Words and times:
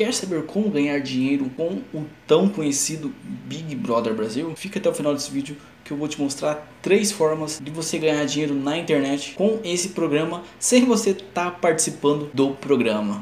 Quer 0.00 0.14
saber 0.14 0.46
como 0.46 0.70
ganhar 0.70 0.98
dinheiro 0.98 1.50
com 1.54 1.82
o 1.92 2.06
tão 2.26 2.48
conhecido 2.48 3.12
Big 3.22 3.76
Brother 3.76 4.14
Brasil? 4.14 4.50
Fica 4.56 4.78
até 4.78 4.88
o 4.88 4.94
final 4.94 5.12
desse 5.12 5.30
vídeo 5.30 5.58
que 5.84 5.90
eu 5.90 5.96
vou 5.98 6.08
te 6.08 6.18
mostrar 6.18 6.66
três 6.80 7.12
formas 7.12 7.60
de 7.62 7.70
você 7.70 7.98
ganhar 7.98 8.24
dinheiro 8.24 8.54
na 8.54 8.78
internet 8.78 9.34
com 9.34 9.60
esse 9.62 9.90
programa 9.90 10.42
sem 10.58 10.86
você 10.86 11.10
estar 11.10 11.50
tá 11.50 11.50
participando 11.50 12.30
do 12.32 12.52
programa. 12.52 13.20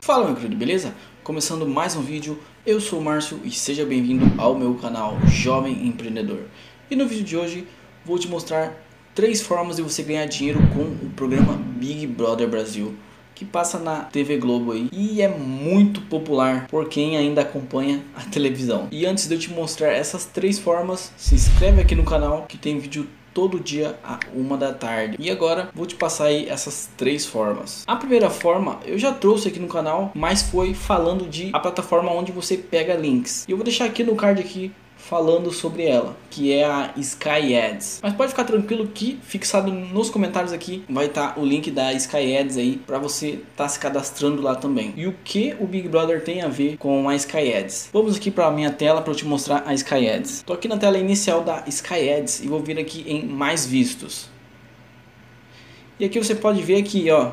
Fala 0.00 0.26
meu 0.26 0.34
querido, 0.34 0.56
beleza? 0.56 0.92
Começando 1.22 1.64
mais 1.64 1.94
um 1.94 2.02
vídeo, 2.02 2.40
eu 2.66 2.80
sou 2.80 2.98
o 2.98 3.04
Márcio 3.04 3.40
e 3.44 3.52
seja 3.52 3.86
bem-vindo 3.86 4.24
ao 4.36 4.58
meu 4.58 4.74
canal 4.74 5.16
Jovem 5.28 5.86
Empreendedor. 5.86 6.40
E 6.90 6.96
no 6.96 7.06
vídeo 7.06 7.22
de 7.22 7.36
hoje 7.36 7.68
vou 8.04 8.18
te 8.18 8.26
mostrar 8.26 8.84
três 9.14 9.42
formas 9.42 9.76
de 9.76 9.82
você 9.82 10.02
ganhar 10.02 10.26
dinheiro 10.26 10.60
com 10.74 10.82
o 10.82 11.10
programa 11.10 11.67
Big 11.78 12.06
Brother 12.06 12.48
Brasil, 12.48 12.94
que 13.34 13.44
passa 13.44 13.78
na 13.78 14.00
TV 14.00 14.36
Globo 14.36 14.72
aí 14.72 14.88
e 14.92 15.22
é 15.22 15.28
muito 15.28 16.00
popular 16.02 16.66
por 16.66 16.88
quem 16.88 17.16
ainda 17.16 17.42
acompanha 17.42 18.02
a 18.16 18.22
televisão. 18.24 18.88
E 18.90 19.06
antes 19.06 19.28
de 19.28 19.34
eu 19.34 19.38
te 19.38 19.52
mostrar 19.52 19.92
essas 19.92 20.24
três 20.24 20.58
formas, 20.58 21.12
se 21.16 21.36
inscreve 21.36 21.80
aqui 21.80 21.94
no 21.94 22.04
canal 22.04 22.46
que 22.48 22.58
tem 22.58 22.80
vídeo 22.80 23.06
todo 23.32 23.60
dia 23.60 23.96
a 24.02 24.18
uma 24.34 24.56
da 24.56 24.72
tarde. 24.72 25.16
E 25.20 25.30
agora 25.30 25.70
vou 25.72 25.86
te 25.86 25.94
passar 25.94 26.24
aí 26.24 26.48
essas 26.48 26.90
três 26.96 27.24
formas. 27.24 27.84
A 27.86 27.94
primeira 27.94 28.28
forma 28.28 28.80
eu 28.84 28.98
já 28.98 29.12
trouxe 29.12 29.46
aqui 29.46 29.60
no 29.60 29.68
canal, 29.68 30.10
mas 30.12 30.42
foi 30.42 30.74
falando 30.74 31.28
de 31.28 31.50
a 31.52 31.60
plataforma 31.60 32.10
onde 32.10 32.32
você 32.32 32.56
pega 32.56 32.94
links. 32.94 33.44
E 33.46 33.52
eu 33.52 33.56
vou 33.56 33.62
deixar 33.62 33.84
aqui 33.84 34.02
no 34.02 34.16
card 34.16 34.40
aqui 34.40 34.72
falando 34.98 35.50
sobre 35.52 35.86
ela, 35.86 36.16
que 36.28 36.52
é 36.52 36.64
a 36.64 36.92
Sky 36.96 37.56
Ads. 37.56 38.00
Mas 38.02 38.12
pode 38.12 38.30
ficar 38.30 38.44
tranquilo 38.44 38.88
que 38.88 39.18
fixado 39.22 39.72
nos 39.72 40.10
comentários 40.10 40.52
aqui 40.52 40.84
vai 40.90 41.06
estar 41.06 41.34
tá 41.34 41.40
o 41.40 41.44
link 41.44 41.70
da 41.70 41.92
Sky 41.94 42.36
Ads 42.36 42.56
aí 42.58 42.76
para 42.86 42.98
você 42.98 43.28
estar 43.28 43.44
tá 43.56 43.68
se 43.68 43.78
cadastrando 43.78 44.42
lá 44.42 44.54
também. 44.54 44.92
E 44.96 45.06
o 45.06 45.14
que 45.24 45.56
o 45.58 45.66
Big 45.66 45.88
Brother 45.88 46.22
tem 46.22 46.42
a 46.42 46.48
ver 46.48 46.76
com 46.76 47.08
a 47.08 47.14
Sky 47.14 47.54
Ads? 47.54 47.90
Vamos 47.92 48.16
aqui 48.16 48.30
para 48.30 48.46
a 48.46 48.50
minha 48.50 48.70
tela 48.70 49.00
para 49.00 49.12
eu 49.12 49.16
te 49.16 49.24
mostrar 49.24 49.62
a 49.64 49.72
Sky 49.72 50.10
Ads. 50.10 50.42
Tô 50.42 50.52
aqui 50.52 50.68
na 50.68 50.76
tela 50.76 50.98
inicial 50.98 51.42
da 51.42 51.64
Sky 51.68 52.10
Ads 52.10 52.40
e 52.40 52.48
vou 52.48 52.60
vir 52.60 52.78
aqui 52.78 53.04
em 53.06 53.24
mais 53.24 53.64
vistos. 53.64 54.28
E 55.98 56.04
aqui 56.04 56.18
você 56.18 56.34
pode 56.34 56.62
ver 56.62 56.76
aqui, 56.76 57.10
ó, 57.10 57.32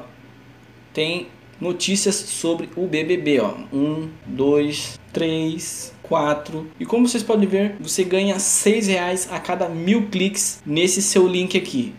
tem 0.94 1.28
notícias 1.60 2.16
sobre 2.16 2.70
o 2.76 2.88
BBB, 2.88 3.40
ó. 3.40 3.54
Um, 3.72 4.10
dois, 4.26 5.00
três, 5.14 5.95
4. 6.08 6.68
E 6.80 6.86
como 6.86 7.08
vocês 7.08 7.24
podem 7.24 7.48
ver, 7.48 7.76
você 7.80 8.04
ganha 8.04 8.40
6 8.40 8.88
reais 8.88 9.28
a 9.32 9.40
cada 9.40 9.68
mil 9.68 10.08
cliques 10.08 10.62
nesse 10.66 11.02
seu 11.02 11.28
link 11.28 11.58
aqui. 11.58 11.94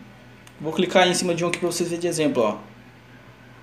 Vou 0.59 0.73
clicar 0.73 1.07
em 1.07 1.13
cima 1.13 1.35
de 1.35 1.45
um 1.45 1.47
aqui 1.47 1.59
para 1.59 1.71
vocês 1.71 1.89
verem 1.89 2.01
de 2.01 2.07
exemplo. 2.07 2.43
Ó. 2.43 2.57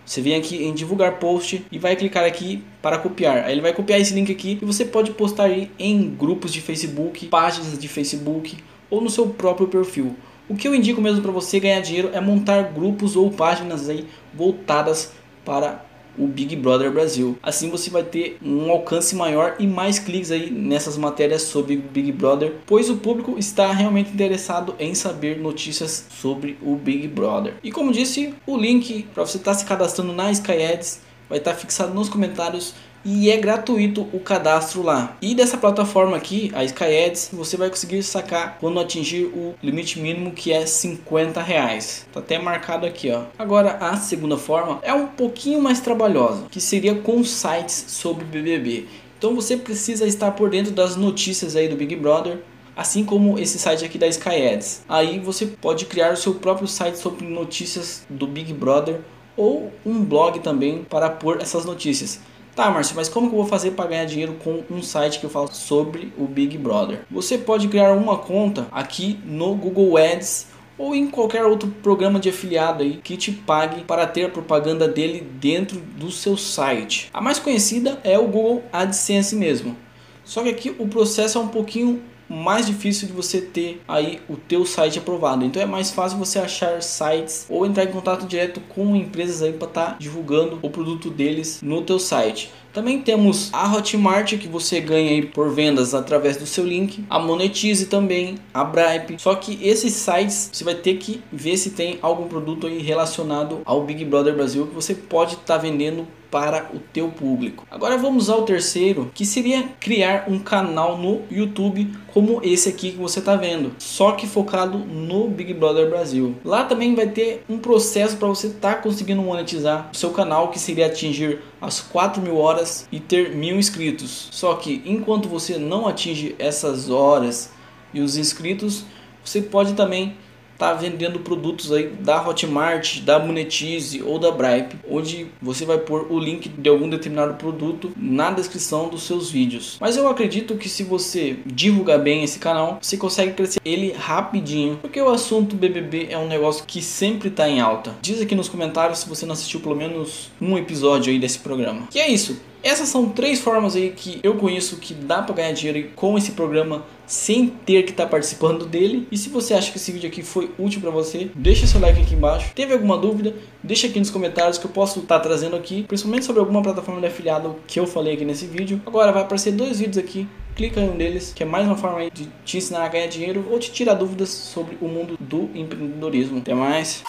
Você 0.07 0.21
vem 0.21 0.35
aqui 0.35 0.63
em 0.63 0.75
divulgar 0.75 1.19
post 1.19 1.65
e 1.73 1.79
vai 1.79 1.97
clicar 1.97 2.25
aqui 2.25 2.63
para 2.83 2.99
copiar. 2.99 3.45
Aí 3.45 3.53
ele 3.53 3.63
vai 3.63 3.73
copiar 3.73 4.01
esse 4.01 4.13
link 4.13 4.31
aqui 4.31 4.59
e 4.61 4.65
você 4.65 4.85
pode 4.85 5.13
postar 5.13 5.45
aí 5.45 5.71
em 5.79 6.11
grupos 6.11 6.53
de 6.53 6.61
Facebook, 6.61 7.27
páginas 7.27 7.79
de 7.79 7.89
Facebook 7.89 8.57
ou 8.91 9.01
no 9.01 9.09
seu 9.09 9.29
próprio 9.29 9.67
perfil. 9.67 10.15
O 10.47 10.55
que 10.55 10.69
eu 10.69 10.75
indico 10.75 11.01
mesmo 11.01 11.23
para 11.23 11.33
você 11.33 11.59
ganhar 11.59 11.81
dinheiro 11.81 12.11
é 12.13 12.21
montar 12.21 12.63
grupos 12.65 13.17
ou 13.17 13.31
páginas 13.31 13.89
aí 13.89 14.07
voltadas 14.35 15.13
para 15.43 15.85
o 16.19 16.27
Big 16.27 16.57
Brother 16.57 16.91
Brasil. 16.91 17.39
Assim 17.43 17.71
você 17.71 17.91
vai 17.91 18.03
ter 18.03 18.39
um 18.43 18.71
alcance 18.71 19.15
maior 19.15 19.57
e 19.59 19.67
mais 19.67 19.99
cliques 19.99 20.31
aí 20.31 20.51
nessas 20.51 20.97
matérias 20.97 21.43
sobre 21.43 21.77
o 21.77 21.83
Big 21.83 22.13
Brother, 22.13 22.55
pois 22.67 22.91
o 22.91 22.97
público 22.97 23.39
está 23.39 23.73
realmente 23.73 24.11
interessado 24.13 24.75
em 24.79 24.95
saber 24.95 25.39
notícias 25.39 26.07
sobre 26.11 26.59
o 26.63 26.77
Big 26.77 27.09
Brother. 27.09 27.55
E 27.63 27.71
como 27.71 27.93
disse, 27.93 28.35
o 28.47 28.57
link 28.57 29.07
para 29.15 29.25
você 29.25 29.37
estar 29.37 29.53
tá 29.53 29.59
se 29.59 29.65
cadastrando 29.65 30.13
na 30.13 30.31
Sky 30.31 30.63
Ads 30.63 31.01
vai 31.29 31.39
estar 31.39 31.53
tá 31.53 31.57
fixado 31.57 31.95
nos 31.95 32.09
comentários 32.09 32.75
e 33.05 33.31
é 33.31 33.37
gratuito 33.37 34.09
o 34.13 34.19
cadastro 34.19 34.83
lá. 34.83 35.17
E 35.21 35.35
dessa 35.35 35.59
plataforma 35.59 36.17
aqui, 36.17 36.51
a 36.55 36.65
Sky 36.65 37.05
Ads, 37.07 37.31
você 37.33 37.57
vai 37.57 37.69
conseguir 37.69 38.03
sacar 38.03 38.57
quando 38.59 38.81
atingir 38.81 39.25
o 39.25 39.55
limite 39.63 40.01
mínimo 40.01 40.33
que 40.33 40.53
é 40.53 40.65
50 40.65 41.43
reais. 41.43 42.07
Tá 42.13 42.21
até 42.21 42.39
marcado 42.39 42.87
aqui, 42.87 43.11
ó. 43.11 43.25
Agora 43.39 43.77
a 43.81 43.97
segunda 43.97 44.37
forma 44.37 44.79
é 44.83 44.95
um 44.95 45.07
pouquinho 45.07 45.61
mais 45.61 45.81
trabalhosa, 45.81 46.47
que 46.51 46.61
seria 46.61 46.95
com 46.95 47.23
sites 47.23 47.85
sobre 47.89 48.25
BBB. 48.25 48.87
Então 49.19 49.35
você 49.35 49.57
precisa 49.57 50.07
estar 50.07 50.33
por 50.33 50.51
dentro 50.51 50.73
das 50.73 50.97
notícias 50.97 51.57
aí 51.57 51.69
do 51.69 51.77
Big 51.77 51.97
Brother, 51.97 52.39
assim 52.77 53.05
como 53.05 53.39
esse 53.39 53.59
site 53.59 53.85
aqui 53.85 53.99
da 53.99 54.07
Sky 54.09 54.49
Ads. 54.49 54.83
Aí 54.89 55.19
você 55.19 55.47
pode 55.47 55.87
criar 55.87 56.13
o 56.13 56.17
seu 56.17 56.35
próprio 56.35 56.67
site 56.67 56.97
sobre 56.99 57.27
notícias 57.27 58.05
do 58.09 58.27
Big 58.27 58.53
Brother 58.53 59.01
ou 59.37 59.73
um 59.85 60.05
blog 60.05 60.41
também 60.41 60.85
para 60.85 61.11
pôr 61.11 61.41
essas 61.41 61.65
notícias. 61.65 62.21
Tá, 62.55 62.71
Márcio, 62.71 62.95
mas 62.95 63.09
como 63.09 63.29
que 63.29 63.35
eu 63.35 63.41
vou 63.41 63.49
fazer 63.49 63.73
para 63.73 63.89
ganhar 63.91 64.05
dinheiro 64.05 64.35
com 64.35 64.63
um 64.71 64.81
site 64.81 65.19
que 65.19 65.27
eu 65.27 65.31
falo 65.31 65.53
sobre 65.53 66.13
o 66.17 66.25
Big 66.25 66.57
Brother? 66.57 67.01
Você 67.11 67.37
pode 67.37 67.67
criar 67.67 67.93
uma 67.93 68.17
conta 68.17 68.69
aqui 68.71 69.19
no 69.25 69.57
Google 69.57 69.97
Ads 69.97 70.47
ou 70.79 70.95
em 70.95 71.09
qualquer 71.09 71.45
outro 71.45 71.69
programa 71.83 72.21
de 72.21 72.29
afiliado 72.29 72.85
aí 72.85 73.01
que 73.03 73.17
te 73.17 73.33
pague 73.33 73.83
para 73.83 74.07
ter 74.07 74.27
a 74.27 74.29
propaganda 74.29 74.87
dele 74.87 75.21
dentro 75.21 75.81
do 75.81 76.13
seu 76.13 76.37
site. 76.37 77.11
A 77.13 77.21
mais 77.21 77.41
conhecida 77.41 77.99
é 78.05 78.17
o 78.17 78.29
Google 78.29 78.63
AdSense 78.73 79.35
mesmo. 79.35 79.77
Só 80.25 80.43
que 80.45 80.49
aqui 80.49 80.75
o 80.79 80.87
processo 80.87 81.39
é 81.39 81.41
um 81.41 81.49
pouquinho 81.49 82.03
mais 82.35 82.67
difícil 82.67 83.07
de 83.07 83.13
você 83.13 83.41
ter 83.41 83.83
aí 83.87 84.21
o 84.29 84.37
teu 84.37 84.67
site 84.67 84.99
aprovado. 84.99 85.45
Então 85.45 85.63
é 85.63 85.67
mais 85.67 85.91
fácil 85.91 86.19
você 86.19 86.39
achar 86.39 86.83
sites 86.83 87.47
ou 87.49 87.65
entrar 87.65 87.85
em 87.85 87.93
contato 87.93 88.27
direto 88.27 88.61
com 88.69 88.97
empresas 88.97 89.43
aí 89.43 89.53
para 89.53 89.69
estar 89.69 89.87
tá 89.93 89.97
divulgando 89.99 90.59
o 90.63 90.71
produto 90.71 91.11
deles 91.11 91.61
no 91.63 91.83
teu 91.83 91.99
site. 91.99 92.51
Também 92.75 93.01
temos 93.01 93.51
a 93.53 93.73
Hotmart 93.73 94.37
que 94.37 94.49
você 94.49 94.81
ganha 94.81 95.11
aí 95.11 95.25
por 95.25 95.49
vendas 95.49 95.95
através 95.95 96.37
do 96.37 96.45
seu 96.45 96.65
link, 96.65 97.05
a 97.09 97.21
Monetize 97.21 97.87
também, 97.87 98.35
a 98.53 98.65
Bripe. 98.65 99.15
Só 99.17 99.37
que 99.37 99.57
esses 99.63 99.93
sites 99.93 100.51
você 100.53 100.65
vai 100.65 100.75
ter 100.75 100.97
que 100.97 101.23
ver 101.33 101.57
se 101.57 101.71
tem 101.71 102.01
algum 102.03 102.27
produto 102.27 102.67
aí 102.67 102.83
relacionado 102.83 103.61
ao 103.65 103.85
Big 103.85 104.05
Brother 104.05 104.35
Brasil 104.35 104.67
que 104.67 104.75
você 104.75 104.93
pode 104.93 105.35
estar 105.35 105.55
tá 105.55 105.57
vendendo 105.57 106.05
para 106.35 106.69
o 106.75 106.81
teu 106.81 107.11
público. 107.11 107.65
Agora 107.71 107.97
vamos 107.97 108.29
ao 108.29 108.43
terceiro, 108.43 109.09
que 109.15 109.25
seria 109.25 109.69
criar 109.79 110.25
um 110.27 110.41
canal 110.41 110.99
no 110.99 111.23
YouTube 111.31 111.89
como 112.13 112.41
esse 112.43 112.69
aqui 112.69 112.91
que 112.91 112.97
você 112.97 113.21
está 113.21 113.37
vendo, 113.37 113.73
só 113.79 114.13
que 114.13 114.27
focado 114.27 114.79
no 114.79 115.29
Big 115.29 115.55
Brother 115.55 115.89
Brasil. 115.89 116.35
Lá 116.45 116.65
também 116.65 116.93
vai 116.97 117.07
ter 117.07 117.45
um 117.49 117.57
processo 117.57 118.17
para 118.17 118.27
você 118.27 118.49
estar 118.49 118.75
tá 118.75 118.83
conseguindo 118.83 119.23
monetizar 119.23 119.91
o 119.93 119.97
seu 119.97 120.11
canal, 120.11 120.49
que 120.49 120.59
seria 120.59 120.87
atingir 120.87 121.39
as 121.65 121.81
4 121.81 122.21
mil 122.23 122.37
horas 122.37 122.87
e 122.93 123.01
ter 123.01 123.35
mil 123.35 123.57
inscritos. 123.57 124.29
Só 124.31 124.55
que 124.55 124.83
enquanto 124.85 125.29
você 125.29 125.59
não 125.59 125.87
atinge 125.87 126.35
essas 126.39 126.91
horas 126.91 127.51
e 127.93 128.01
os 128.01 128.17
inscritos, 128.17 128.85
você 129.25 129.41
pode 129.41 129.75
também 129.75 130.17
tá 130.65 130.73
vendendo 130.73 131.19
produtos 131.19 131.71
aí 131.71 131.89
da 132.01 132.27
Hotmart, 132.27 133.01
da 133.01 133.19
Monetize 133.19 134.03
ou 134.03 134.19
da 134.19 134.31
Bripe, 134.31 134.77
onde 134.91 135.27
você 135.43 135.67
vai 135.67 135.77
pôr 135.77 136.11
o 136.11 136.19
link 136.19 136.49
de 136.49 136.71
algum 136.71 136.89
determinado 136.89 137.35
produto 137.35 137.93
na 137.95 138.31
descrição 138.31 138.89
dos 138.89 139.03
seus 139.03 139.31
vídeos. 139.31 139.77
Mas 139.79 139.99
eu 139.99 140.09
acredito 140.09 140.57
que 140.57 140.67
se 140.67 140.83
você 140.83 141.37
divulgar 141.45 141.99
bem 141.99 142.25
esse 142.25 142.39
canal, 142.39 142.79
você 142.81 142.97
consegue 142.97 143.35
crescer 143.35 143.61
ele 143.63 143.93
rapidinho, 143.93 144.79
porque 144.81 144.99
o 144.99 145.11
assunto 145.11 145.55
BBB 145.55 146.07
é 146.09 146.17
um 146.17 146.27
negócio 146.27 146.65
que 146.67 146.81
sempre 146.81 147.29
está 147.29 147.47
em 147.47 147.61
alta. 147.61 147.95
Diz 148.01 148.23
aqui 148.23 148.35
nos 148.35 148.49
comentários 148.49 149.01
se 149.01 149.09
você 149.09 149.27
não 149.27 149.35
assistiu 149.35 149.61
pelo 149.61 149.77
menos 149.77 150.31
um 150.41 150.57
episódio 150.57 151.13
aí 151.13 151.19
desse 151.19 151.41
programa. 151.41 151.89
Que 151.91 151.99
é 151.99 152.09
isso. 152.09 152.41
Essas 152.65 152.89
são 152.89 153.11
três 153.11 153.41
formas 153.41 153.77
aí 153.77 153.91
que 153.91 154.19
eu 154.23 154.37
conheço 154.37 154.79
que 154.79 154.95
dá 154.95 155.21
para 155.21 155.35
ganhar 155.35 155.53
dinheiro 155.53 155.91
com 155.95 156.17
esse 156.17 156.33
programa 156.33 156.83
sem 157.07 157.49
ter 157.49 157.83
que 157.83 157.91
estar 157.91 158.05
tá 158.05 158.09
participando 158.09 158.65
dele. 158.65 159.07
E 159.13 159.19
se 159.19 159.29
você 159.29 159.53
acha 159.53 159.71
que 159.71 159.77
esse 159.77 159.93
vídeo 159.93 160.09
aqui 160.09 160.23
foi 160.23 160.51
útil 160.59 160.81
para 160.81 160.91
você, 160.91 161.31
deixa 161.35 161.67
seu 161.67 161.79
like 161.79 162.01
aqui 162.01 162.15
embaixo. 162.15 162.53
Teve 162.55 162.73
alguma 162.73 162.97
dúvida? 162.97 163.35
Deixa 163.63 163.87
aqui 163.87 163.99
nos 163.99 164.09
comentários 164.09 164.57
que 164.57 164.65
eu 164.65 164.71
posso 164.71 165.01
estar 165.01 165.19
tá 165.19 165.21
trazendo 165.21 165.57
aqui, 165.57 165.83
principalmente 165.83 166.25
sobre 166.25 166.41
alguma 166.41 166.63
plataforma 166.63 167.03
de 167.03 167.07
afiliado 167.07 167.57
que 167.67 167.79
eu 167.79 167.87
falei 167.87 168.15
aqui 168.15 168.25
nesse 168.25 168.47
vídeo. 168.47 168.81
Agora 168.87 169.13
vai 169.13 169.23
aparecer 169.23 169.53
dois 169.53 169.79
vídeos 169.79 169.99
aqui 169.99 170.27
clica 170.55 170.81
em 170.81 170.89
um 170.89 170.97
deles, 170.97 171.33
que 171.35 171.43
é 171.43 171.47
mais 171.47 171.67
uma 171.67 171.77
forma 171.77 172.09
de 172.11 172.29
te 172.45 172.59
ensinar 172.59 172.85
a 172.85 172.89
ganhar 172.89 173.09
dinheiro 173.09 173.45
ou 173.51 173.59
te 173.59 173.73
tirar 173.73 173.95
dúvidas 173.95 174.29
sobre 174.29 174.79
o 174.81 174.87
mundo 174.87 175.17
do 175.19 175.51
empreendedorismo. 175.53 176.39
Até 176.39 176.55
mais! 176.55 177.03